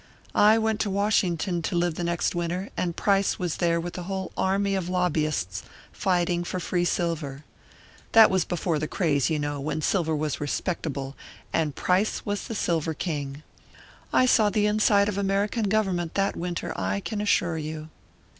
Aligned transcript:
I 0.33 0.57
went 0.57 0.79
to 0.79 0.89
Washington 0.89 1.61
to 1.61 1.75
live 1.75 1.93
the 1.93 2.03
next 2.03 2.33
winter, 2.33 2.69
and 2.75 2.95
Price 2.95 3.37
was 3.37 3.57
there 3.57 3.79
with 3.79 3.95
a 3.99 4.09
whole 4.09 4.31
army 4.35 4.73
of 4.73 4.89
lobbyists, 4.89 5.61
fighting 5.91 6.43
for 6.43 6.59
free 6.59 6.85
silver. 6.85 7.45
That 8.13 8.31
was 8.31 8.43
before 8.43 8.79
the 8.79 8.87
craze, 8.87 9.29
you 9.29 9.37
know, 9.37 9.61
when 9.61 9.83
silver 9.83 10.15
was 10.15 10.41
respectable; 10.41 11.15
and 11.53 11.75
Price 11.75 12.25
was 12.25 12.47
the 12.47 12.55
Silver 12.55 12.95
King. 12.95 13.43
I 14.11 14.25
saw 14.25 14.49
the 14.49 14.65
inside 14.65 15.07
of 15.07 15.19
American 15.19 15.65
government 15.69 16.15
that 16.15 16.35
winter, 16.35 16.73
I 16.75 16.99
can 16.99 17.21
assure 17.21 17.59
you." 17.59 17.89